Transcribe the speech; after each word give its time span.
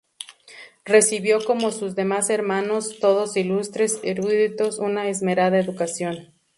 Recibió, 0.83 1.37
como 1.45 1.69
sus 1.69 1.93
demás 1.93 2.31
hermanos, 2.31 2.97
todos 2.99 3.37
ilustres 3.37 3.99
eruditos, 4.01 4.79
una 4.79 5.07
esmerada 5.07 5.59
educación. 5.59 6.33